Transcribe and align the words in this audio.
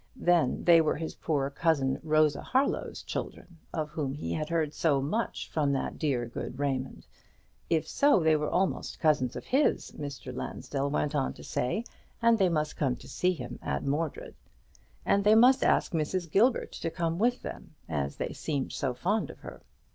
then 0.17 0.63
they 0.63 0.81
were 0.81 0.95
his 0.95 1.13
poor 1.13 1.51
cousin 1.51 1.99
Rosa 2.01 2.41
Harlow's 2.41 3.03
children, 3.03 3.59
of 3.71 3.91
whom 3.91 4.15
he 4.15 4.33
had 4.33 4.49
heard 4.49 4.73
so 4.73 4.99
much 4.99 5.47
from 5.47 5.71
that 5.73 5.99
dear 5.99 6.25
good 6.25 6.57
Raymond? 6.57 7.05
If 7.69 7.87
so, 7.87 8.19
they 8.19 8.35
were 8.35 8.49
almost 8.49 8.99
cousins 8.99 9.35
of 9.35 9.45
his, 9.45 9.91
Mr. 9.91 10.35
Lansdell 10.35 10.89
went 10.89 11.13
on 11.13 11.33
to 11.33 11.43
say, 11.43 11.83
and 12.19 12.39
they 12.39 12.49
must 12.49 12.77
come 12.77 12.93
and 12.93 13.01
see 13.03 13.33
him 13.33 13.59
at 13.61 13.85
Mordred. 13.85 14.33
And 15.05 15.23
they 15.23 15.35
must 15.35 15.63
ask 15.63 15.91
Mrs. 15.91 16.31
Gilbert 16.31 16.71
to 16.71 16.89
come 16.89 17.19
with 17.19 17.43
them, 17.43 17.75
as 17.87 18.15
they 18.15 18.33
seemed 18.33 18.71
so 18.71 18.95
fond 18.95 19.29
of 19.29 19.41
her. 19.41 19.61